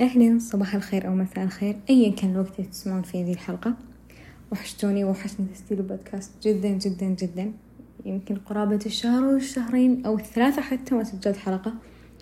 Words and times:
أهلا 0.00 0.38
صباح 0.38 0.74
الخير 0.74 1.08
أو 1.08 1.14
مساء 1.14 1.44
الخير 1.44 1.76
أيا 1.90 2.10
كان 2.10 2.30
الوقت 2.30 2.58
اللي 2.58 2.70
تسمعون 2.70 3.02
فيه 3.02 3.24
ذي 3.24 3.32
الحلقة. 3.32 3.74
وحشتوني 4.52 5.04
وحشني 5.04 5.46
تسجيل 5.54 5.78
البودكاست 5.78 6.32
جدا 6.42 6.68
جدا 6.68 7.06
جدا. 7.06 7.52
يمكن 8.04 8.36
قرابة 8.36 8.80
الشهر 8.86 9.24
والشهرين 9.24 10.06
أو 10.06 10.16
الثلاثة 10.16 10.62
حتى 10.62 10.94
ما 10.94 11.04
سجلت 11.04 11.36
حلقة 11.36 11.74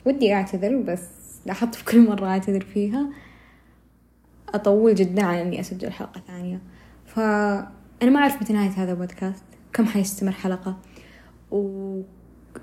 ودي 0.07 0.35
أعتذر 0.35 0.77
بس 0.77 1.09
لاحظت 1.47 1.75
في 1.75 1.85
كل 1.85 2.09
مرة 2.09 2.27
أعتذر 2.27 2.65
فيها. 2.65 3.11
أطول 4.49 4.95
جدا 4.95 5.25
على 5.25 5.43
إني 5.43 5.61
أسجل 5.61 5.93
حلقة 5.93 6.21
ثانية. 6.27 6.61
فأنا 7.07 8.11
ما 8.11 8.19
أعرف 8.19 8.43
متى 8.43 8.53
نهاية 8.53 8.71
هذا 8.71 8.93
البودكاست. 8.93 9.45
كم 9.73 9.85
حيستمر 9.85 10.33
حلقة؟ 10.33 10.79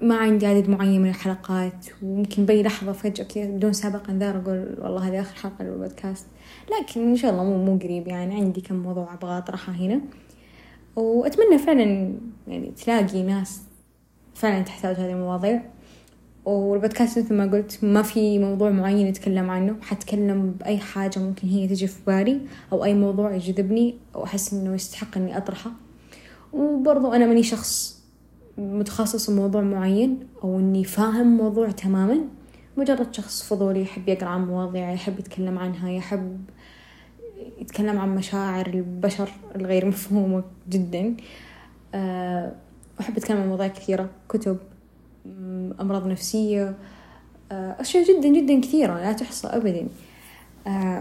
وما 0.02 0.18
عندي 0.18 0.46
عدد 0.46 0.70
معين 0.70 1.02
من 1.02 1.10
الحلقات 1.10 1.86
وممكن 2.04 2.46
بأي 2.46 2.64
لحظة 2.64 2.92
فجأة 2.92 3.24
كذا 3.24 3.46
بدون 3.46 3.74
سابق 3.74 4.10
انذار 4.10 4.38
أقول 4.38 4.78
والله 4.82 5.07
هذه 5.07 5.21
آخر 5.21 5.36
حلقة 5.36 5.64
للبودكاست. 5.64 6.25
لكن 6.71 7.10
إن 7.10 7.15
شاء 7.15 7.32
الله 7.32 7.43
مو 7.43 7.65
مو 7.65 7.78
قريب 7.78 8.07
يعني 8.07 8.36
عندي 8.36 8.62
كم 8.62 8.75
موضوع 8.75 9.14
أبغى 9.14 9.38
أطرحها 9.38 9.75
هنا. 9.75 10.01
وأتمنى 10.96 11.57
فعلا 11.57 12.14
يعني 12.48 12.71
تلاقي 12.71 13.24
ناس 13.24 13.62
فعلا 14.36 14.62
تحتاج 14.64 14.96
هذه 14.96 15.12
المواضيع. 15.12 15.62
والبودكاست 16.46 17.20
مثل 17.20 17.34
ما 17.34 17.51
قلت 17.51 17.79
ما 17.84 18.01
في 18.01 18.39
موضوع 18.39 18.70
معين 18.70 19.07
نتكلم 19.07 19.50
عنه 19.50 19.76
حتكلم 19.82 20.51
بأي 20.51 20.78
حاجة 20.78 21.20
ممكن 21.20 21.48
هي 21.48 21.68
تجي 21.68 21.87
في 21.87 22.00
بالي 22.07 22.42
أو 22.71 22.84
أي 22.84 22.93
موضوع 22.93 23.36
يجذبني 23.36 23.96
أو 24.15 24.23
أحس 24.23 24.54
إنه 24.54 24.76
يستحق 24.76 25.18
إني 25.18 25.37
أطرحه. 25.37 25.71
وبرضو 26.54 27.14
أنا 27.14 27.26
ماني 27.26 27.43
شخص 27.43 28.00
متخصص 28.57 29.29
بموضوع 29.29 29.61
معين 29.61 30.19
أو 30.43 30.59
إني 30.59 30.83
فاهم 30.83 31.37
موضوع 31.37 31.71
تماما 31.71 32.17
مجرد 32.78 33.14
شخص 33.14 33.44
فضولي 33.44 33.81
يحب 33.81 34.09
يقرأ 34.09 34.30
عن 34.30 34.47
مواضيع 34.47 34.92
يحب 34.92 35.19
يتكلم 35.19 35.59
عنها 35.59 35.89
يحب 35.89 36.45
يتكلم 37.59 38.00
عن 38.00 38.16
مشاعر 38.16 38.67
البشر 38.67 39.30
الغير 39.56 39.86
مفهومة 39.86 40.44
جدا. 40.70 41.16
أه 41.95 42.52
أحب 43.00 43.17
أتكلم 43.17 43.38
عن 43.38 43.48
مواضيع 43.48 43.67
كثيرة 43.67 44.09
كتب 44.30 44.58
أمراض 45.81 46.08
نفسية 46.08 46.76
أشياء 47.52 48.04
جدا 48.04 48.30
جدا 48.30 48.61
كثيرة 48.61 48.94
لا 48.94 49.14
تحصى 49.14 49.48
أبدا. 49.48 49.88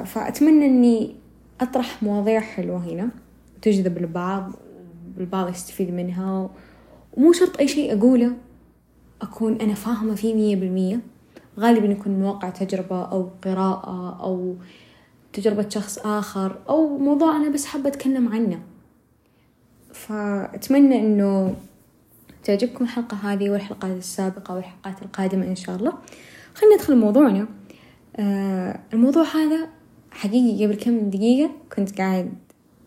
فأتمنى 0.04 0.66
أني 0.66 1.14
أطرح 1.60 2.02
مواضيع 2.02 2.40
حلوة 2.40 2.78
هنا 2.78 3.08
تجذب 3.62 3.98
البعض 3.98 4.52
البعض 5.18 5.48
يستفيد 5.48 5.90
منها 5.90 6.50
ومو 7.12 7.32
شرط 7.32 7.58
أي 7.58 7.68
شيء 7.68 7.98
أقوله. 7.98 8.32
أكون 9.22 9.60
أنا 9.60 9.74
فاهمة 9.74 10.14
فيه 10.14 10.34
مية 10.34 10.56
بالمية. 10.56 11.00
غالبا 11.58 11.86
يكون 11.86 12.12
من 12.12 12.22
واقع 12.22 12.50
تجربة 12.50 13.02
أو 13.02 13.28
قراءة 13.44 14.22
أو 14.22 14.54
تجربة 15.32 15.68
شخص 15.68 15.98
آخر 15.98 16.58
أو 16.68 16.98
موضوع 16.98 17.36
أنا 17.36 17.48
بس 17.48 17.64
حابة 17.64 17.88
أتكلم 17.88 18.28
عنه. 18.28 18.60
فأتمنى 19.92 21.00
إنه 21.00 21.54
تعجبكم 22.44 22.84
الحلقة 22.84 23.16
هذه 23.16 23.50
والحلقات 23.50 23.96
السابقة 23.96 24.54
والحلقات 24.54 25.02
القادمة 25.02 25.46
إن 25.46 25.56
شاء 25.56 25.76
الله. 25.76 25.92
خلينا 26.54 26.74
ندخل 26.74 26.96
موضوعنا. 26.96 27.48
آه 28.16 28.80
الموضوع 28.92 29.22
هذا 29.22 29.68
حقيقي 30.10 30.66
قبل 30.66 30.74
كم 30.74 31.10
دقيقة 31.10 31.50
كنت 31.76 31.98
قاعد 31.98 32.32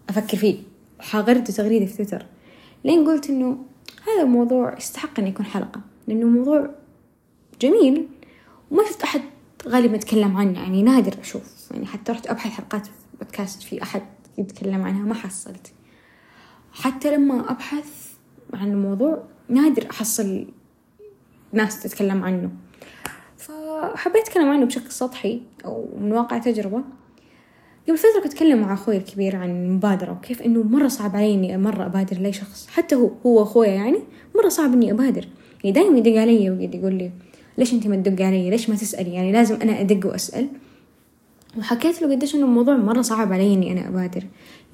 أفكر 0.09 0.37
فيه. 0.37 0.57
وحاغرته 0.99 1.53
تغريدة 1.53 1.85
في 1.85 1.97
تويتر. 1.97 2.25
لين 2.83 3.07
قلت 3.07 3.29
إنه 3.29 3.57
هذا 4.13 4.23
الموضوع 4.23 4.77
يستحق 4.77 5.19
إنه 5.19 5.29
يكون 5.29 5.45
حلقة 5.45 5.81
لأنه 6.07 6.27
موضوع 6.27 6.69
جميل 7.61 8.07
وما 8.71 8.83
شفت 8.83 9.03
أحد 9.03 9.21
غالبا 9.67 9.95
يتكلم 9.95 10.37
عنه 10.37 10.59
يعني 10.59 10.83
نادر 10.83 11.21
أشوف 11.21 11.71
يعني 11.71 11.85
حتى 11.85 12.11
رحت 12.11 12.27
أبحث 12.27 12.51
حلقات 12.51 12.87
بودكاست 13.19 13.63
في 13.63 13.83
أحد 13.83 14.01
يتكلم 14.37 14.81
عنها 14.81 15.03
ما 15.05 15.13
حصلت. 15.13 15.73
حتى 16.73 17.15
لما 17.15 17.51
أبحث 17.51 18.13
عن 18.53 18.71
الموضوع 18.71 19.23
نادر 19.49 19.89
أحصل 19.91 20.47
ناس 21.51 21.83
تتكلم 21.83 22.23
عنه. 22.23 22.51
فحبيت 23.37 24.27
أتكلم 24.27 24.49
عنه 24.49 24.65
بشكل 24.65 24.91
سطحي 24.91 25.41
أو 25.65 25.89
من 25.99 26.11
واقع 26.11 26.37
تجربة. 26.37 26.83
قبل 27.87 27.97
فترة 27.97 28.21
كنت 28.23 28.33
أتكلم 28.33 28.61
مع 28.61 28.73
أخوي 28.73 28.97
الكبير 28.97 29.35
عن 29.35 29.49
المبادرة 29.49 30.11
وكيف 30.11 30.41
إنه 30.41 30.63
مرة 30.63 30.87
صعب 30.87 31.15
علي 31.15 31.33
إني 31.33 31.57
مرة 31.57 31.85
أبادر 31.85 32.17
لأي 32.19 32.33
شخص 32.33 32.67
حتى 32.67 32.95
هو 32.95 33.11
هو 33.25 33.43
أخويا 33.43 33.69
يعني 33.71 33.97
مرة 34.35 34.49
صعب 34.49 34.73
إني 34.73 34.91
أبادر. 34.91 35.27
يعني 35.63 35.75
دايما 35.75 35.97
يدق 35.97 36.21
علي 36.21 36.49
ويقعد 36.49 36.75
يقول 36.75 36.93
لي 36.93 37.11
ليش 37.57 37.73
أنت 37.73 37.87
ما 37.87 37.95
تدق 37.95 38.25
علي؟ 38.25 38.49
ليش 38.49 38.69
ما 38.69 38.75
تسألي 38.75 39.13
يعني 39.13 39.31
لازم 39.31 39.55
أنا 39.61 39.81
أدق 39.81 40.09
وأسأل. 40.09 40.47
وحكيت 41.57 42.01
له 42.01 42.11
قديش 42.11 42.35
إنه 42.35 42.45
الموضوع 42.45 42.77
مرة 42.77 43.01
صعب 43.01 43.33
علي 43.33 43.53
إني 43.53 43.71
أنا 43.71 43.87
أبادر. 43.87 44.23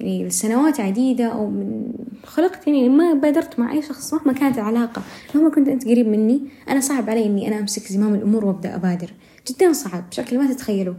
يعني 0.00 0.26
لسنوات 0.26 0.80
عديدة 0.80 1.24
أو 1.24 1.50
من 1.50 1.92
خلقت 2.24 2.66
يعني 2.66 2.88
ما 2.88 3.14
بادرت 3.14 3.58
مع 3.58 3.72
أي 3.72 3.82
شخص 3.82 4.14
مهما 4.14 4.32
كانت 4.32 4.58
العلاقة. 4.58 5.02
مهما 5.34 5.50
كنت 5.50 5.68
أنت 5.68 5.88
قريب 5.88 6.08
مني 6.08 6.40
أنا 6.68 6.80
صعب 6.80 7.10
علي 7.10 7.26
إني 7.26 7.48
أنا 7.48 7.58
أمسك 7.58 7.92
زمام 7.92 8.14
الأمور 8.14 8.44
وأبدأ 8.44 8.74
أبادر. 8.74 9.10
جدا 9.48 9.72
صعب 9.72 10.04
بشكل 10.10 10.38
ما 10.38 10.52
تتخيلوا 10.52 10.94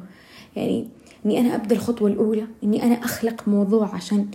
يعني 0.56 0.88
إني 1.26 1.40
أنا 1.40 1.56
أبدأ 1.56 1.76
الخطوة 1.76 2.10
الأولى 2.10 2.48
إني 2.64 2.84
أنا 2.84 2.94
أخلق 2.94 3.48
موضوع 3.48 3.96
عشان 3.96 4.28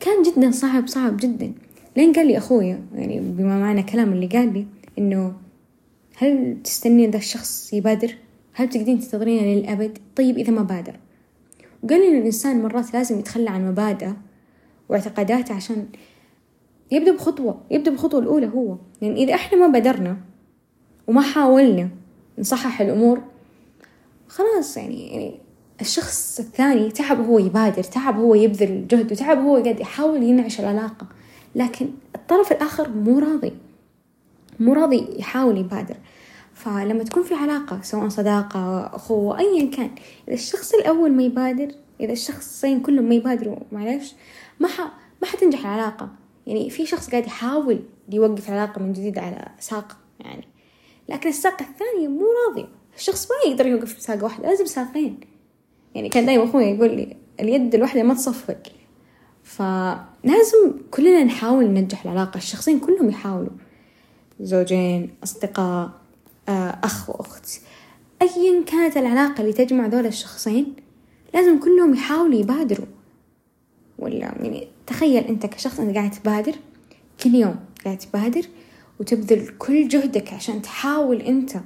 كان 0.00 0.22
جدا 0.22 0.50
صعب 0.50 0.86
صعب 0.86 1.16
جدا 1.16 1.52
لين 1.96 2.12
قال 2.12 2.26
لي 2.26 2.38
أخويا 2.38 2.84
يعني 2.94 3.20
بما 3.20 3.60
معنى 3.60 3.82
كلام 3.82 4.12
اللي 4.12 4.26
قال 4.26 4.52
لي 4.52 4.66
إنه 4.98 5.34
هل 6.16 6.56
تستنين 6.64 7.10
ذا 7.10 7.18
الشخص 7.18 7.72
يبادر؟ 7.72 8.14
هل 8.52 8.68
تقدرين 8.68 9.00
تنتظرينه 9.00 9.42
للأبد؟ 9.42 9.98
طيب 10.16 10.38
إذا 10.38 10.50
ما 10.50 10.62
بادر 10.62 10.96
وقال 11.82 12.00
لي 12.00 12.08
إن 12.08 12.18
الإنسان 12.18 12.62
مرات 12.62 12.94
لازم 12.94 13.18
يتخلى 13.18 13.50
عن 13.50 13.68
مبادئه 13.68 14.16
واعتقاداته 14.88 15.54
عشان 15.54 15.86
يبدأ 16.90 17.14
بخطوة 17.14 17.60
يبدأ 17.70 17.90
بخطوة 17.90 18.20
الأولى 18.20 18.46
هو 18.46 18.76
لأن 19.02 19.12
إذا 19.12 19.34
إحنا 19.34 19.58
ما 19.58 19.66
بادرنا 19.72 20.16
وما 21.06 21.20
حاولنا 21.20 21.88
نصحح 22.38 22.80
الأمور 22.80 23.22
خلاص 24.28 24.76
يعني, 24.76 25.08
يعني 25.12 25.40
الشخص 25.80 26.40
الثاني 26.40 26.90
تعب 26.90 27.26
هو 27.26 27.38
يبادر 27.38 27.82
تعب 27.82 28.18
هو 28.18 28.34
يبذل 28.34 28.88
جهد 28.88 29.12
وتعب 29.12 29.38
هو 29.38 29.56
قاعد 29.56 29.80
يحاول 29.80 30.22
ينعش 30.22 30.60
العلاقة. 30.60 31.06
لكن 31.54 31.90
الطرف 32.14 32.52
الآخر 32.52 32.88
مو 32.88 33.18
راضي 33.18 33.52
مو 34.60 34.72
راضي 34.72 35.08
يحاول 35.18 35.58
يبادر. 35.58 35.96
فلما 36.54 37.04
تكون 37.04 37.22
في 37.22 37.34
علاقة 37.34 37.80
سواء 37.82 38.08
صداقة 38.08 38.86
أخوة 38.86 39.38
أيا 39.38 39.70
كان 39.70 39.90
إذا 40.28 40.34
الشخص 40.34 40.74
الأول 40.74 41.12
ما 41.12 41.22
يبادر 41.22 41.68
إذا 42.00 42.12
الشخصين 42.12 42.80
كلهم 42.80 43.04
ما 43.04 43.14
يبادروا 43.14 43.56
معلش 43.72 44.14
ما 44.60 44.68
ح... 44.68 44.80
ما 45.22 45.28
حتنجح 45.28 45.66
العلاقة. 45.66 46.08
يعني 46.46 46.70
في 46.70 46.86
شخص 46.86 47.10
قاعد 47.10 47.26
يحاول 47.26 47.80
يوقف 48.12 48.48
العلاقة 48.48 48.82
من 48.82 48.92
جديد 48.92 49.18
على 49.18 49.48
ساق 49.60 49.96
يعني. 50.20 50.48
لكن 51.08 51.28
الساق 51.28 51.62
الثانية 51.62 52.08
مو 52.08 52.26
راضي. 52.48 52.66
الشخص 52.96 53.28
ما 53.30 53.50
يقدر 53.50 53.66
يوقف 53.66 53.96
بساقة 53.96 54.24
واحدة 54.24 54.48
لازم 54.48 54.66
ساقين. 54.66 55.20
يعني 55.98 56.08
كان 56.08 56.26
دايما 56.26 56.44
أخوي 56.44 56.64
يقول 56.64 56.96
لي 56.96 57.16
اليد 57.40 57.74
الواحدة 57.74 58.02
ما 58.02 58.14
تصفق. 58.14 58.62
فلازم 59.42 60.72
كلنا 60.90 61.24
نحاول 61.24 61.66
ننجح 61.66 62.04
العلاقة 62.04 62.38
الشخصين 62.38 62.78
كلهم 62.80 63.08
يحاولوا. 63.08 63.52
زوجين 64.40 65.10
أصدقاء 65.24 65.90
أخ 66.48 67.10
وأخت. 67.10 67.60
أيا 68.22 68.64
كانت 68.64 68.96
العلاقة 68.96 69.40
اللي 69.40 69.52
تجمع 69.52 69.86
ذول 69.86 70.06
الشخصين 70.06 70.74
لازم 71.34 71.60
كلهم 71.60 71.94
يحاولوا 71.94 72.40
يبادروا. 72.40 72.86
ولا 73.98 74.16
يعني 74.16 74.68
تخيل 74.86 75.24
أنت 75.24 75.46
كشخص 75.46 75.80
أنت 75.80 75.96
قاعد 75.96 76.10
تبادر 76.10 76.54
كل 77.24 77.34
يوم 77.34 77.56
قاعد 77.84 77.98
تبادر 77.98 78.42
وتبذل 79.00 79.48
كل 79.58 79.88
جهدك 79.88 80.32
عشان 80.32 80.62
تحاول 80.62 81.20
أنت 81.20 81.56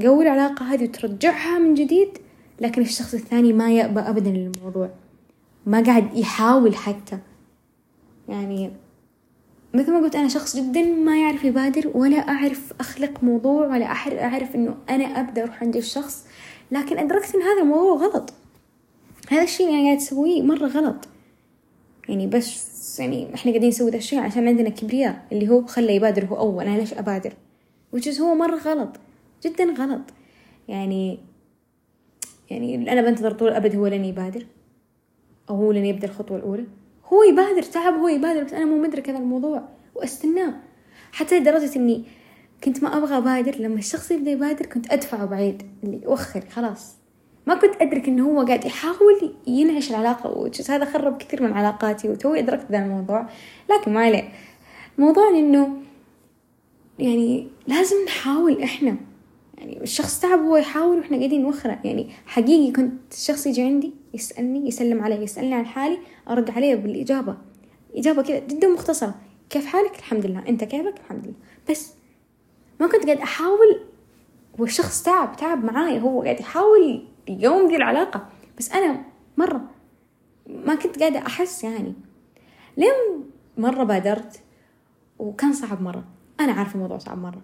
تقوي 0.00 0.24
العلاقة 0.24 0.74
هذه 0.74 0.84
وترجعها 0.84 1.58
من 1.58 1.74
جديد 1.74 2.18
لكن 2.60 2.82
الشخص 2.82 3.14
الثاني 3.14 3.52
ما 3.52 3.72
يأبى 3.72 4.00
أبدا 4.00 4.30
للموضوع. 4.30 4.90
ما 5.66 5.82
قاعد 5.82 6.16
يحاول 6.16 6.76
حتى. 6.76 7.18
يعني 8.28 8.70
مثل 9.74 9.92
ما 9.92 9.98
قلت 9.98 10.16
أنا 10.16 10.28
شخص 10.28 10.56
جدا 10.56 10.82
ما 10.82 11.20
يعرف 11.20 11.44
يبادر 11.44 11.90
ولا 11.94 12.16
أعرف 12.16 12.72
أخلق 12.80 13.24
موضوع 13.24 13.66
ولا 13.66 13.86
أعرف 14.24 14.54
إنه 14.54 14.74
أنا 14.90 15.04
أبدأ 15.04 15.42
أروح 15.42 15.62
عند 15.62 15.76
الشخص 15.76 16.26
لكن 16.70 16.98
أدركت 16.98 17.34
إن 17.34 17.42
هذا 17.42 17.62
الموضوع 17.62 17.96
غلط. 17.96 18.32
هذا 19.28 19.42
الشيء 19.42 19.66
اللي 19.66 19.78
أنا 19.78 19.86
قاعد 19.86 19.96
أسويه 19.96 20.42
مرة 20.42 20.66
غلط. 20.66 21.08
يعني 22.08 22.26
بس 22.26 23.00
يعني 23.00 23.34
إحنا 23.34 23.50
قاعدين 23.50 23.68
نسوي 23.68 23.90
ذا 23.90 23.96
الشيء 23.96 24.18
عشان 24.18 24.48
عندنا 24.48 24.68
كبرياء 24.68 25.26
اللي 25.32 25.48
هو 25.48 25.66
خلى 25.66 25.96
يبادر 25.96 26.24
هو 26.24 26.36
أول 26.36 26.64
أنا 26.64 26.78
ليش 26.78 26.94
أبادر؟ 26.94 27.32
وجز 27.92 28.20
هو 28.20 28.34
مرة 28.34 28.56
غلط. 28.56 28.96
جدا 29.44 29.64
غلط. 29.64 30.02
يعني 30.68 31.18
يعني 32.50 32.92
أنا 32.92 33.00
بنتظر 33.00 33.30
طول 33.30 33.48
الأبد 33.48 33.76
هو 33.76 33.86
لن 33.86 34.04
يبادر 34.04 34.46
أو 35.50 35.56
هو 35.56 35.72
لن 35.72 35.84
يبدأ 35.86 36.08
الخطوة 36.08 36.36
الأولى. 36.36 36.64
هو 37.12 37.22
يبادر 37.22 37.62
تعب 37.62 37.94
هو 37.94 38.08
يبادر 38.08 38.44
بس 38.44 38.52
أنا 38.52 38.64
مو 38.64 38.82
مدرك 38.82 39.10
هذا 39.10 39.18
الموضوع 39.18 39.68
وأستناه. 39.94 40.54
حتى 41.12 41.40
لدرجة 41.40 41.76
إني 41.76 42.04
كنت 42.64 42.82
ما 42.82 42.96
أبغى 42.96 43.16
أبادر 43.16 43.56
لما 43.58 43.78
الشخص 43.78 44.10
يبدأ 44.10 44.30
يبادر 44.30 44.66
كنت 44.66 44.92
أدفعه 44.92 45.24
بعيد 45.24 45.62
اللي 45.84 46.00
وخر 46.06 46.44
خلاص. 46.50 46.96
ما 47.46 47.54
كنت 47.54 47.82
أدرك 47.82 48.08
إنه 48.08 48.30
هو 48.30 48.46
قاعد 48.46 48.64
يحاول 48.64 49.34
ينعش 49.46 49.90
العلاقة 49.90 50.50
هذا 50.68 50.84
خرب 50.84 51.16
كثير 51.16 51.42
من 51.42 51.52
علاقاتي 51.52 52.08
وتوي 52.08 52.38
أدركت 52.38 52.66
ذا 52.70 52.78
الموضوع. 52.78 53.28
لكن 53.70 53.92
ما 53.92 54.00
عليه. 54.00 54.28
موضوع 54.98 55.28
إنه 55.28 55.76
يعني 56.98 57.48
لازم 57.66 57.96
نحاول 58.06 58.62
إحنا 58.62 58.96
يعني 59.58 59.82
الشخص 59.82 60.20
تعب 60.20 60.38
هو 60.38 60.56
يحاول 60.56 60.98
وإحنا 60.98 61.16
قاعدين 61.16 61.42
نوخره 61.42 61.78
يعني 61.84 62.10
حقيقي 62.26 62.72
كنت 62.72 63.12
الشخص 63.12 63.46
يجي 63.46 63.62
عندي 63.62 63.92
يسألني 64.14 64.68
يسلم 64.68 65.02
علي 65.02 65.14
يسألني 65.14 65.54
عن 65.54 65.66
حالي 65.66 65.98
أرد 66.30 66.50
عليه 66.50 66.74
بالإجابة. 66.74 67.36
إجابة 67.94 68.22
كذا 68.22 68.38
جدا 68.38 68.68
مختصرة. 68.68 69.14
كيف 69.50 69.66
حالك؟ 69.66 69.98
الحمد 69.98 70.26
لله. 70.26 70.48
أنت 70.48 70.64
كيفك؟ 70.64 70.94
الحمد 70.98 71.24
لله. 71.24 71.34
بس 71.70 71.92
ما 72.80 72.86
كنت 72.86 73.04
قاعد 73.04 73.18
أحاول 73.18 73.80
والشخص 74.58 75.02
تعب 75.02 75.36
تعب 75.36 75.64
معاي 75.64 76.00
هو 76.00 76.22
قاعد 76.22 76.40
يحاول 76.40 77.04
يقوم 77.28 77.68
ذي 77.68 77.76
العلاقة. 77.76 78.28
بس 78.58 78.72
أنا 78.72 79.04
مرة 79.36 79.60
ما 80.46 80.74
كنت 80.74 80.98
قاعدة 80.98 81.18
أحس 81.18 81.64
يعني. 81.64 81.94
لين 82.76 83.24
مرة 83.58 83.84
بادرت 83.84 84.40
وكان 85.18 85.52
صعب 85.52 85.82
مرة. 85.82 86.04
أنا 86.40 86.52
عارفة 86.52 86.74
الموضوع 86.74 86.98
صعب 86.98 87.18
مرة. 87.18 87.42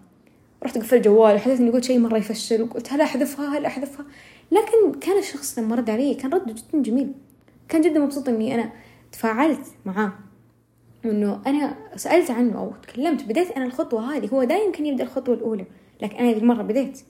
رحت 0.63 0.77
قفلت 0.77 0.93
الجوال 0.93 1.35
وحسيت 1.35 1.59
إني 1.59 1.69
قلت 1.69 1.83
شيء 1.83 1.99
مرة 1.99 2.17
يفشل 2.17 2.61
وقلت 2.61 2.93
هل 2.93 3.01
أحذفها؟ 3.01 3.57
هل 3.57 3.65
أحذفها؟ 3.65 4.05
لكن 4.51 4.99
كان 4.99 5.17
الشخص 5.17 5.59
لما 5.59 5.75
رد 5.75 5.89
علي 5.89 6.13
كان 6.13 6.31
رده 6.33 6.53
جدا 6.53 6.83
جميل. 6.83 7.11
كان 7.69 7.81
جدا 7.81 7.99
مبسوط 7.99 8.29
إني 8.29 8.55
أنا 8.55 8.71
تفاعلت 9.11 9.65
معاه. 9.85 10.13
وإنه 11.05 11.41
أنا 11.47 11.75
سألت 11.95 12.31
عنه 12.31 12.59
أو 12.59 12.71
تكلمت 12.87 13.23
بديت 13.23 13.51
أنا 13.51 13.65
الخطوة 13.65 14.15
هذه. 14.15 14.29
هو 14.33 14.43
دايما 14.43 14.71
كان 14.71 14.85
يبدأ 14.85 15.03
الخطوة 15.03 15.35
الأولى 15.35 15.65
لكن 16.01 16.15
أنا 16.15 16.29
هذه 16.29 16.37
المرة 16.37 16.61
بديت 16.61 17.01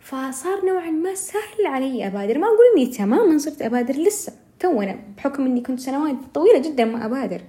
فصار 0.00 0.64
نوعا 0.66 0.90
ما 0.90 1.14
سهل 1.14 1.66
علي 1.66 2.06
أبادر. 2.06 2.38
ما 2.38 2.46
أقول 2.46 2.58
إني 2.76 2.86
تماما 2.86 3.38
صرت 3.38 3.62
أبادر 3.62 3.94
لسه 3.94 4.32
تو 4.60 4.82
أنا 4.82 4.98
بحكم 5.16 5.44
إني 5.44 5.60
كنت 5.60 5.80
سنوات 5.80 6.16
طويلة 6.34 6.58
جدا 6.58 6.84
ما 6.84 7.06
أبادر. 7.06 7.40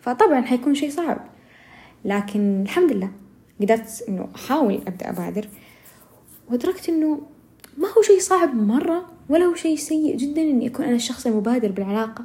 فطبعا 0.00 0.40
حيكون 0.40 0.74
شيء 0.74 0.90
صعب. 0.90 1.28
لكن 2.04 2.62
الحمد 2.62 2.92
لله 2.92 3.10
قدرت 3.60 4.04
إنه 4.08 4.28
أحاول 4.34 4.80
أبدأ 4.86 5.10
أبادر 5.10 5.48
وأدركت 6.50 6.88
إنه 6.88 7.20
ما 7.78 7.88
هو 7.88 8.02
شيء 8.02 8.20
صعب 8.20 8.54
مرة 8.54 9.06
ولا 9.28 9.44
هو 9.44 9.54
شيء 9.54 9.76
سيء 9.76 10.16
جدا 10.16 10.42
إني 10.42 10.66
أكون 10.66 10.84
أنا 10.84 10.96
الشخص 10.96 11.26
المبادر 11.26 11.72
بالعلاقة. 11.72 12.24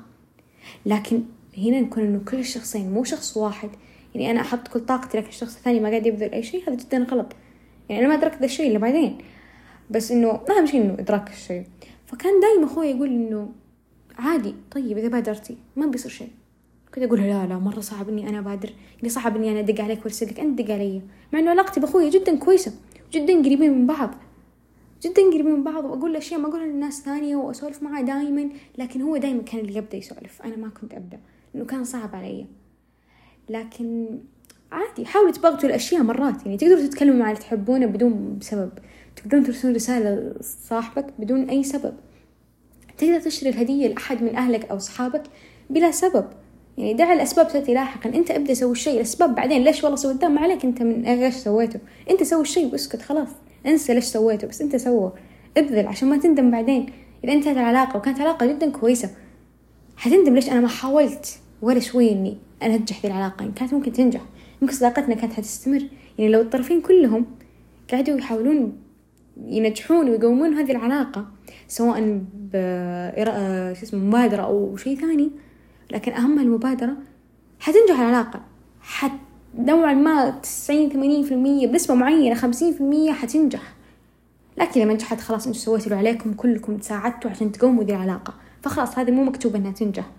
لكن 0.85 1.24
هنا 1.57 1.81
نكون 1.81 2.03
إنه 2.03 2.19
كل 2.19 2.39
الشخصين 2.39 2.94
مو 2.94 3.03
شخص 3.03 3.38
واحد. 3.38 3.69
يعني 4.15 4.31
أنا 4.31 4.41
أحط 4.41 4.68
كل 4.68 4.80
طاقتي 4.80 5.18
لكن 5.18 5.27
الشخص 5.27 5.56
الثاني 5.56 5.80
ما 5.80 5.89
قاعد 5.89 6.06
يبذل 6.06 6.31
أي 6.31 6.44
شيء 6.44 6.69
هذا 6.69 6.75
جدا 6.75 6.97
غلط. 7.03 7.33
يعني 7.89 8.01
أنا 8.01 8.09
ما 8.09 8.19
أدركت 8.19 8.39
ذا 8.39 8.45
الشيء 8.45 8.71
إلا 8.71 8.80
بعدين. 8.80 9.18
بس 9.89 10.12
إنه 10.12 10.39
أهم 10.50 10.65
شيء 10.65 10.81
إنه 10.81 10.94
إدراك 10.94 11.30
الشيء. 11.30 11.65
فكان 12.06 12.39
دايما 12.39 12.65
أخوي 12.65 12.88
يقول 12.88 13.07
إنه 13.07 13.51
عادي 14.18 14.56
طيب 14.71 14.97
إذا 14.97 15.07
بادرتي 15.07 15.57
ما 15.75 15.85
بيصير 15.85 16.12
شيء. 16.12 16.30
كنت 16.95 17.04
أقول 17.04 17.19
لا 17.19 17.48
لا 17.48 17.60
مرة 17.60 17.80
صعب 17.80 18.10
إني 18.10 18.30
أنا 18.30 18.40
أبادر 18.40 18.69
يعني 18.98 19.10
صعب 19.10 19.36
إني 19.36 19.51
أنا 19.51 19.60
أدق 19.60 19.84
عليك 19.84 20.00
وأرسلك 20.00 20.40
أنت 20.40 20.60
تدق 20.60 20.74
علي. 20.74 21.01
مع 21.34 21.40
إنه 21.40 21.50
علاقتي 21.50 21.80
بأخوي 21.80 22.10
جدا 22.10 22.36
كويسة 22.36 22.74
جدا 23.12 23.40
قريبين 23.40 23.72
من 23.72 23.88
بعض. 23.88 24.10
جدا 25.04 25.22
قريبين 25.22 25.51
من 25.51 25.63
بعض. 25.63 25.86
وأقول 25.86 26.16
أشياء 26.16 26.40
ما 26.40 26.48
أقولها 26.48 26.66
للناس 26.66 27.01
ثانية 27.01 27.36
وأسولف 27.36 27.84
معاه 27.84 28.01
دايما 28.01 28.50
لكن 28.78 29.01
هو 29.01 29.18
دايما 29.18 29.42
كان 29.42 29.60
اللي 29.60 29.75
يبدأ 29.78 29.98
يسولف. 29.98 30.42
أنا 30.42 30.56
ما 30.56 30.69
كنت 30.69 30.94
أبدأ 30.94 31.19
لأنه 31.54 31.66
كان 31.66 31.84
صعب 31.84 32.16
علي. 32.16 32.45
لكن 33.50 34.19
عادي 34.72 35.06
حاولوا 35.06 35.31
تبغتوا 35.31 35.69
الأشياء 35.69 36.04
مرات. 36.04 36.45
يعني 36.45 36.57
تقدروا 36.57 36.88
تتكلموا 36.88 37.19
مع 37.19 37.31
اللي 37.31 37.42
تحبونه 37.42 37.86
بدون 37.86 38.40
سبب. 38.42 38.72
تقدرون 39.16 39.44
ترسلون 39.44 39.75
رسالة 39.75 40.34
لصاحبك 40.40 41.06
بدون 41.19 41.50
أي 41.50 41.63
سبب. 41.63 41.94
تقدر 42.98 43.19
تشتري 43.19 43.50
الهدية 43.50 43.88
لأحد 43.88 44.24
من 44.24 44.36
أهلك 44.36 44.66
أو 44.66 44.78
أصحابك 44.78 45.24
بلا 45.69 45.92
سبب. 45.92 46.25
يعني 46.77 46.93
دع 46.93 47.13
الأسباب 47.13 47.47
تأتي 47.47 47.73
لاحقا. 47.73 48.09
أنت 48.09 48.31
أبدأ 48.31 48.53
سوي 48.53 48.71
الشيء 48.71 48.95
الأسباب 48.95 49.35
بعدين 49.35 49.63
ليش 49.63 49.83
والله 49.83 49.97
سويت 49.97 50.25
ما 50.25 50.41
عليك 50.41 50.65
أنت 50.65 50.81
من 50.81 51.05
إيش 51.05 51.35
سويته. 51.35 51.79
أنت 52.09 52.23
سوي 52.23 52.41
الشيء 52.41 52.71
واسكت 52.71 53.01
خلاص. 53.01 53.27
انسى 53.65 53.93
ليش 53.93 54.03
سويته 54.03 54.47
بس 54.47 54.61
أنت 54.61 54.75
سوه 54.75 55.13
ابذل 55.57 55.87
عشان 55.87 56.09
ما 56.09 56.17
تندم 56.17 56.51
بعدين. 56.51 56.85
إذا 57.23 57.33
انتهت 57.33 57.57
العلاقة 57.57 57.97
وكانت 57.97 58.21
علاقة 58.21 58.45
جدا 58.45 58.69
كويسة 58.69 59.09
حتندم 59.97 60.35
ليش؟ 60.35 60.49
أنا 60.49 60.61
ما 60.61 60.67
حاولت 60.67 61.39
ولا 61.61 61.79
شوي 61.79 62.11
إني 62.11 62.37
أنجح 62.63 63.01
ذي 63.01 63.07
العلاقة. 63.07 63.41
يعني 63.41 63.53
كانت 63.55 63.73
ممكن 63.73 63.91
تنجح. 63.91 64.21
يمكن 64.61 64.73
صداقتنا 64.73 65.15
كانت 65.15 65.33
حتستمر. 65.33 65.83
يعني 66.17 66.31
لو 66.31 66.41
الطرفين 66.41 66.81
كلهم 66.81 67.25
قعدوا 67.91 68.17
يحاولون 68.17 68.77
ينجحون 69.47 70.09
ويقومون 70.09 70.53
هذه 70.53 70.71
العلاقة 70.71 71.25
سواء 71.67 72.21
ب 72.33 72.51
شو 73.75 73.83
اسمه 73.83 73.99
مبادرة 73.99 74.41
أو 74.41 74.77
شيء 74.77 74.99
ثاني 74.99 75.31
لكن 75.91 76.12
أهم 76.12 76.39
المبادرة 76.39 76.94
حتنجح 77.59 78.00
العلاقة. 78.00 78.41
حت 78.81 79.12
نوعا 79.57 79.94
ما 79.94 80.30
تسعين 80.30 80.89
ثمانين 80.89 81.24
في 81.24 81.33
المية 81.33 81.68
بنسبة 81.68 81.95
معينة 81.95 82.35
خمسين 82.35 82.74
في 82.74 82.81
المية 82.81 83.12
حتنجح. 83.12 83.74
لكن 84.57 84.81
لما 84.81 84.94
نجحت 84.94 85.21
خلاص 85.21 85.47
أنتوا 85.47 85.62
سويتوا 85.62 85.85
اللي 85.85 85.97
عليكم 85.97 86.33
كلكم 86.33 86.77
تساعدتوا 86.77 87.31
عشان 87.31 87.51
تقوموا 87.51 87.83
ذي 87.83 87.95
العلاقة. 87.95 88.33
فخلاص 88.62 89.00
هذه 89.00 89.12
مو 89.12 89.24
مكتوب 89.24 89.56
إنها 89.56 89.71
تنجح. 89.71 90.09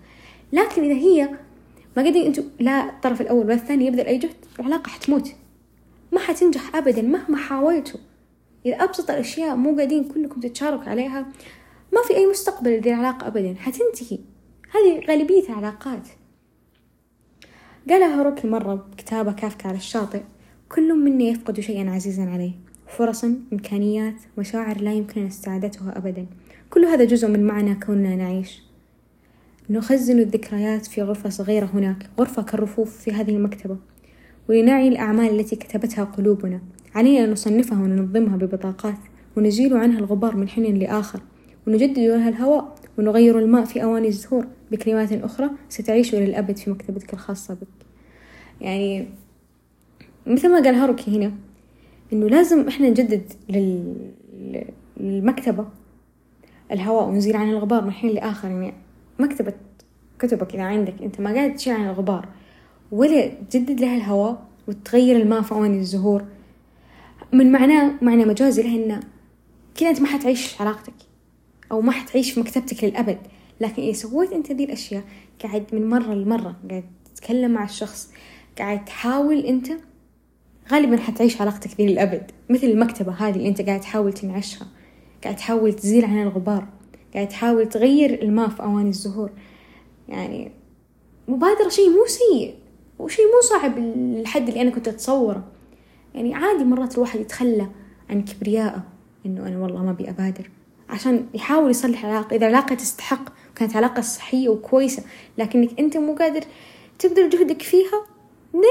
لكن 0.53 0.83
إذا 0.83 0.93
هي 0.93 1.29
ما 1.97 2.01
قاعدين 2.01 2.25
أنتوا 2.25 2.43
لا 2.59 2.89
الطرف 2.89 3.21
الأول 3.21 3.45
ولا 3.45 3.53
الثاني 3.53 3.85
يبذل 3.85 4.05
أي 4.05 4.17
جهد 4.17 4.35
العلاقة 4.59 4.89
حتموت. 4.89 5.31
ما 6.11 6.19
حتنجح 6.19 6.75
ابدا 6.75 7.01
مهما 7.01 7.37
حاولتوا. 7.37 7.99
إذا 8.65 8.75
أبسط 8.75 9.11
الأشياء 9.11 9.55
مو 9.55 9.75
قاعدين 9.75 10.03
كلكم 10.03 10.41
تتشاركوا 10.41 10.89
عليها. 10.89 11.25
ما 11.93 12.01
في 12.07 12.15
أي 12.15 12.27
مستقبل 12.27 12.71
لذي 12.71 12.93
العلاقة 12.93 13.27
أبدا 13.27 13.55
حتنتهي. 13.59 14.19
هذه 14.75 15.05
غالبية 15.09 15.49
العلاقات 15.49 16.07
قالها 17.89 18.19
هاروكي 18.19 18.47
مرة 18.47 18.75
بكتابة 18.75 19.31
كافكا 19.31 19.67
على 19.67 19.77
الشاطئ 19.77 20.21
كل 20.69 20.93
منا 20.93 21.23
يفقد 21.23 21.59
شيئا 21.59 21.89
عزيزا 21.89 22.23
عليه. 22.23 22.51
فرصا 22.87 23.35
إمكانيات 23.53 24.15
مشاعر 24.37 24.81
لا 24.81 24.93
يمكن 24.93 25.25
استعادتها 25.25 25.97
أبدا. 25.97 26.25
كل 26.69 26.85
هذا 26.85 27.03
جزء 27.03 27.27
من 27.27 27.43
معنى 27.47 27.75
كوننا 27.75 28.15
نعيش. 28.15 28.63
نخزن 29.69 30.19
الذكريات 30.19 30.85
في 30.85 31.01
غرفة 31.01 31.29
صغيرة 31.29 31.65
هناك 31.65 32.09
غرفة 32.19 32.41
كالرفوف 32.41 32.97
في 32.97 33.11
هذه 33.11 33.31
المكتبة 33.31 33.77
ولنعي 34.49 34.87
الأعمال 34.87 35.39
التي 35.39 35.55
كتبتها 35.55 36.03
قلوبنا. 36.03 36.61
علينا 36.95 37.25
أن 37.25 37.31
نصنفها 37.31 37.77
وننظمها 37.77 38.37
ببطاقات 38.37 38.97
ونزيل 39.37 39.77
عنها 39.77 39.99
الغبار 39.99 40.35
من 40.35 40.49
حين 40.49 40.79
لآخر 40.79 41.21
ونجدد 41.67 41.99
لها 41.99 42.29
الهواء 42.29 42.75
ونغير 42.97 43.39
الماء 43.39 43.65
في 43.65 43.83
أواني 43.83 44.07
الزهور 44.07 44.47
بكلمات 44.71 45.11
أخرى 45.11 45.49
ستعيش 45.69 46.15
للأبد 46.15 46.57
في 46.57 46.69
مكتبتك 46.69 47.13
الخاصة 47.13 47.53
بك. 47.53 47.67
يعني 48.61 49.07
مثل 50.27 50.51
ما 50.51 50.63
قال 50.63 50.75
هاروكي 50.75 51.17
هنا 51.17 51.31
إنه 52.13 52.29
لازم 52.29 52.67
إحنا 52.67 52.89
نجدد 52.89 53.33
لل... 53.49 53.95
للمكتبة. 54.97 55.67
الهواء 56.71 57.07
ونزيل 57.07 57.35
عنها 57.35 57.51
الغبار 57.51 57.85
من 57.85 57.91
حين 57.91 58.09
لآخر 58.09 58.47
يعني 58.47 58.73
مكتبة 59.19 59.53
كتبك 60.19 60.53
إذا 60.53 60.63
عندك 60.63 61.01
أنت 61.01 61.21
ما 61.21 61.33
قاعد 61.33 61.55
تشيل 61.55 61.73
عن 61.73 61.89
الغبار. 61.89 62.27
ولا 62.91 63.27
تجدد 63.27 63.81
لها 63.81 63.95
الهواء 63.95 64.45
وتغير 64.67 65.17
الماء 65.17 65.41
في 65.41 65.51
أواني 65.51 65.79
الزهور. 65.79 66.25
من 67.33 67.51
معناه 67.51 67.91
معنى 68.01 68.25
مجازي 68.25 68.63
له 68.63 68.75
إنه 68.75 68.99
كذا 69.75 69.89
أنت 69.89 70.01
ما 70.01 70.07
حتعيش 70.07 70.61
علاقتك 70.61 70.93
أو 71.71 71.81
ما 71.81 71.91
حتعيش 71.91 72.31
في 72.31 72.39
مكتبتك 72.39 72.83
للأبد. 72.83 73.17
لكن 73.59 73.81
إذا 73.81 73.93
سويت 73.93 74.31
أنت 74.31 74.51
ذي 74.51 74.63
الأشياء 74.63 75.03
قاعد 75.43 75.65
من 75.73 75.89
مرة 75.89 76.13
لمرة 76.13 76.55
قاعد 76.69 76.83
تتكلم 77.15 77.51
مع 77.51 77.63
الشخص 77.63 78.11
قاعد 78.57 78.85
تحاول 78.85 79.39
أنت 79.39 79.67
غالبا 80.71 80.97
حتعيش 80.97 81.41
علاقتك 81.41 81.77
ذي 81.77 81.85
للأبد. 81.87 82.31
مثل 82.49 82.67
المكتبة 82.67 83.11
هذه 83.11 83.35
اللي 83.35 83.47
أنت 83.47 83.61
قاعد 83.61 83.79
تحاول 83.79 84.13
تنعشها 84.13 84.67
قاعد 85.23 85.35
تحاول 85.35 85.73
تزيل 85.73 86.05
عنها 86.05 86.23
الغبار 86.23 86.67
قاعد 87.13 87.27
تحاول 87.27 87.69
تغير 87.69 88.21
الماء 88.23 88.49
في 88.49 88.63
أواني 88.63 88.89
الزهور. 88.89 89.31
يعني 90.09 90.51
مبادرة 91.27 91.69
شيء 91.69 91.89
مو 91.89 92.05
سيء 92.07 92.55
وشيء 92.99 93.25
مو 93.25 93.41
صعب 93.41 93.77
الحد 93.77 94.47
اللي 94.47 94.61
أنا 94.61 94.69
كنت 94.69 94.87
أتصوره. 94.87 95.43
يعني 96.15 96.33
عادي 96.33 96.63
مرات 96.63 96.95
الواحد 96.95 97.19
يتخلى 97.19 97.67
عن 98.09 98.21
كبريائه 98.21 98.83
إنه 99.25 99.47
أنا 99.47 99.57
والله 99.57 99.83
ما 99.83 99.91
أبي 99.91 100.09
أبادر. 100.09 100.49
عشان 100.89 101.25
يحاول 101.33 101.69
يصلح 101.71 102.05
العلاقة 102.05 102.35
إذا 102.35 102.47
العلاقة 102.47 102.75
تستحق 102.75 103.33
وكانت 103.55 103.75
علاقة 103.75 104.01
صحية 104.01 104.49
وكويسة 104.49 105.03
لكنك 105.37 105.79
أنت 105.79 105.97
مو 105.97 106.15
قادر 106.15 106.43
تبذل 106.99 107.29
جهدك 107.29 107.61
فيها؟ 107.61 108.05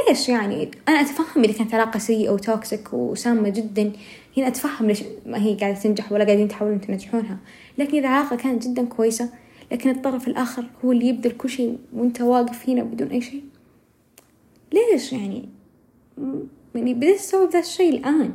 ليش 0.08 0.28
يعني؟ 0.28 0.70
أنا 0.88 1.00
أتفهم 1.00 1.44
إذا 1.44 1.52
كانت 1.52 1.74
علاقة 1.74 1.98
سيئة 1.98 2.30
وتوكسيك 2.30 2.92
وسامة 2.92 3.48
جدا 3.48 3.92
هنا 4.36 4.48
أتفهم 4.48 4.86
ليش 4.86 5.02
ما 5.26 5.42
هي 5.42 5.54
قاعدة 5.54 5.78
تنجح 5.78 6.12
ولا 6.12 6.24
قاعدين 6.24 6.48
تحاولون 6.48 6.80
تنجحونها. 6.80 7.38
لكن 7.78 7.98
إذا 7.98 8.08
العلاقة 8.08 8.36
كانت 8.36 8.66
جدا 8.66 8.84
كويسة 8.84 9.28
لكن 9.72 9.90
الطرف 9.90 10.28
الآخر 10.28 10.64
هو 10.84 10.92
اللي 10.92 11.08
يبذل 11.08 11.30
كل 11.30 11.50
شيء 11.50 11.78
وأنت 11.92 12.20
واقف 12.20 12.68
هنا 12.68 12.82
بدون 12.82 13.08
أي 13.08 13.20
شيء 13.20 13.42
ليش 14.72 15.12
يعني؟ 15.12 15.48
يعني 16.74 16.94
بديت 16.94 17.16
أستوعب 17.16 17.50
ذا 17.50 17.58
الشيء 17.58 17.90
الآن. 17.90 18.32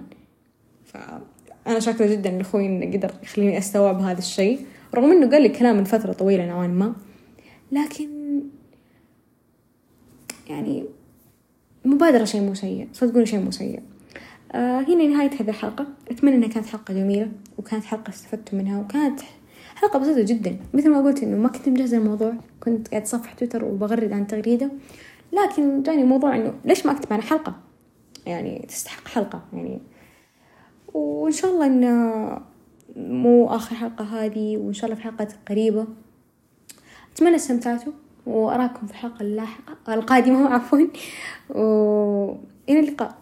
فأنا 0.86 1.80
شاكرة 1.80 2.06
جدا 2.06 2.30
لأخوي 2.30 2.66
إنه 2.66 2.98
قدر 2.98 3.12
يخليني 3.24 3.58
أستوعب 3.58 4.02
هذا 4.02 4.20
الشيء. 4.20 4.60
رغم 4.96 5.12
إنه 5.12 5.32
قال 5.32 5.42
لي 5.42 5.50
كلام 5.50 5.78
من 5.78 5.84
فترة 5.84 6.14
طويلة 6.14 6.46
نوعا 6.46 6.68
ما 6.68 6.94
لكن 7.72 8.10
يعني 10.50 10.86
مبادرة 11.86 12.24
شيء 12.24 12.42
مو 12.42 12.54
سيء 12.54 12.88
صدقوني 12.94 13.26
شيء 13.26 13.40
مو 13.40 13.52
سيء. 13.52 13.82
آه 14.52 14.80
هنا 14.80 15.08
نهاية 15.08 15.30
هذه 15.30 15.50
الحلقة. 15.50 15.88
أتمنى 16.12 16.36
إنها 16.36 16.48
كانت 16.48 16.66
حلقة 16.66 16.94
جميلة 16.94 17.32
وكانت 17.58 17.84
حلقة 17.84 18.10
استفدت 18.10 18.54
منها 18.54 18.80
وكانت 18.80 19.20
حلقة 19.76 20.00
بسيطة 20.00 20.22
جدا. 20.22 20.58
مثل 20.74 20.90
ما 20.90 21.02
قلت 21.02 21.24
إنه 21.24 21.38
ما 21.38 21.50
كنت 21.50 21.70
مجهزة 21.70 21.98
الموضوع 21.98 22.34
كنت 22.60 22.88
قاعد 22.88 23.06
صفح 23.06 23.34
تويتر 23.34 23.66
وبغرد 23.66 24.14
عن 24.14 24.28
تغريدة 24.28 24.72
لكن 25.34 25.84
جاني 25.84 26.04
موضوع 26.04 26.36
إنه 26.36 26.54
ليش 26.66 26.86
ما 26.86 26.92
أكتب 26.92 27.14
عن 27.14 27.22
حلقة؟ 27.22 27.56
يعني 28.26 28.66
تستحق 28.68 29.08
حلقة 29.08 29.42
يعني. 29.54 29.82
وإن 30.94 31.32
شاء 31.32 31.52
الله 31.52 31.66
إنه 31.66 32.42
مو 32.96 33.48
آخر 33.48 33.76
حلقة 33.76 34.04
هذه 34.04 34.58
وإن 34.58 34.74
شاء 34.74 34.86
الله 34.86 34.96
في 34.96 35.04
حلقات 35.04 35.34
قريبة. 35.50 35.86
أتمنى 37.14 37.36
استمتعتوا 37.36 37.94
وأراكم 38.26 38.88
في 38.88 38.92
الحلقة 38.94 39.22
اللاحقة 39.22 39.94
القادمة 39.94 40.48
عفوا. 40.54 40.80
وإلى 41.50 42.80
اللقاء. 42.80 43.16